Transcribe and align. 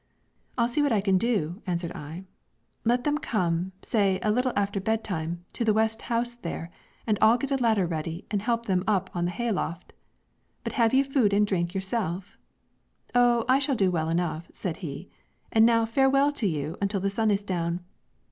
'I'll 0.57 0.67
see 0.67 0.81
what 0.81 0.91
I 0.91 0.99
can 0.99 1.19
do,' 1.19 1.61
answered 1.67 1.91
I; 1.91 2.23
'let 2.83 3.03
them 3.03 3.19
come, 3.19 3.71
say 3.83 4.17
a 4.23 4.31
little 4.31 4.51
after 4.55 4.79
bedtime, 4.79 5.45
to 5.53 5.63
the 5.63 5.75
West 5.75 6.01
house 6.01 6.33
there, 6.33 6.71
and 7.05 7.19
I'll 7.21 7.37
get 7.37 7.51
a 7.51 7.57
ladder 7.57 7.85
ready 7.85 8.25
and 8.31 8.41
help 8.41 8.65
them 8.65 8.83
up 8.87 9.15
on 9.15 9.25
the 9.25 9.31
hayloft, 9.31 9.93
but 10.63 10.73
have 10.73 10.95
you 10.95 11.03
food 11.03 11.33
and 11.33 11.45
drink 11.45 11.75
yourself?' 11.75 12.39
'Oh, 13.13 13.45
I 13.47 13.59
shall 13.59 13.75
do 13.75 13.91
well 13.91 14.09
enough,' 14.09 14.49
said 14.53 14.77
he, 14.77 15.07
'and 15.51 15.67
now 15.67 15.85
farewell 15.85 16.31
to 16.31 16.47
you 16.47 16.77
until 16.81 16.99
the 16.99 17.11
sun 17.11 17.29
is 17.29 17.43
down.' 17.43 17.81